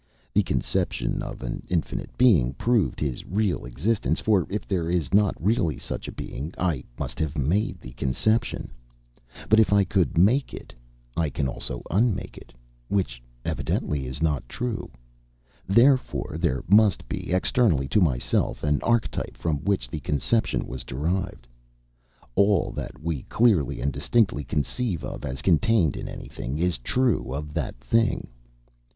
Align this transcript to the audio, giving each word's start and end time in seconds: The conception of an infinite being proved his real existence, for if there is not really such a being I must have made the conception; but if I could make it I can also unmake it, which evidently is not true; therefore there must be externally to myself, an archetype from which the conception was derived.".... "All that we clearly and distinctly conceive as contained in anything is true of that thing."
The 0.33 0.41
conception 0.41 1.21
of 1.21 1.43
an 1.43 1.61
infinite 1.69 2.17
being 2.17 2.53
proved 2.55 2.99
his 2.99 3.23
real 3.23 3.65
existence, 3.67 4.19
for 4.19 4.47
if 4.49 4.67
there 4.67 4.89
is 4.89 5.13
not 5.13 5.35
really 5.39 5.77
such 5.77 6.07
a 6.07 6.11
being 6.11 6.51
I 6.57 6.83
must 6.97 7.19
have 7.19 7.37
made 7.37 7.79
the 7.79 7.91
conception; 7.91 8.71
but 9.47 9.59
if 9.59 9.71
I 9.71 9.83
could 9.83 10.17
make 10.17 10.55
it 10.55 10.73
I 11.15 11.29
can 11.29 11.47
also 11.47 11.83
unmake 11.91 12.35
it, 12.35 12.51
which 12.87 13.21
evidently 13.45 14.07
is 14.07 14.23
not 14.23 14.49
true; 14.49 14.89
therefore 15.67 16.35
there 16.39 16.63
must 16.67 17.07
be 17.07 17.31
externally 17.31 17.87
to 17.89 18.01
myself, 18.01 18.63
an 18.63 18.81
archetype 18.81 19.37
from 19.37 19.57
which 19.59 19.87
the 19.87 19.99
conception 19.99 20.65
was 20.65 20.83
derived.".... 20.83 21.45
"All 22.33 22.71
that 22.71 23.03
we 23.03 23.21
clearly 23.29 23.79
and 23.79 23.93
distinctly 23.93 24.43
conceive 24.43 25.05
as 25.21 25.43
contained 25.43 25.95
in 25.95 26.07
anything 26.09 26.57
is 26.57 26.79
true 26.79 27.31
of 27.35 27.53
that 27.53 27.75
thing." 27.79 28.29